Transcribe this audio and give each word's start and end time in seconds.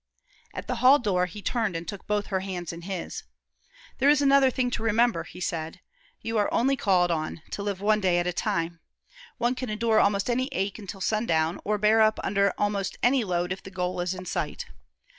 At 0.55 0.65
the 0.65 0.77
hall 0.77 0.97
door 0.97 1.27
he 1.27 1.43
turned 1.43 1.75
and 1.75 1.87
took 1.87 2.07
both 2.07 2.25
her 2.33 2.39
hands 2.39 2.73
in 2.73 2.81
his: 2.81 3.21
"There 3.99 4.09
is 4.09 4.19
another 4.19 4.49
thing 4.49 4.71
to 4.71 4.81
remember," 4.81 5.25
he 5.25 5.39
said. 5.39 5.79
"You 6.23 6.39
are 6.39 6.51
only 6.51 6.75
called 6.75 7.11
on 7.11 7.43
to 7.51 7.61
live 7.61 7.81
one 7.81 7.99
day 8.01 8.17
at 8.17 8.25
a 8.25 8.33
time. 8.33 8.79
One 9.37 9.53
can 9.53 9.69
endure 9.69 9.99
almost 9.99 10.27
any 10.27 10.49
ache 10.53 10.79
until 10.79 11.01
sundown, 11.01 11.59
or 11.63 11.77
bear 11.77 12.01
up 12.01 12.19
under 12.23 12.51
almost 12.57 12.97
any 13.03 13.23
load 13.23 13.51
if 13.51 13.61
the 13.61 13.69
goal 13.69 14.01
is 14.01 14.15
in 14.15 14.25
sight. 14.25 14.65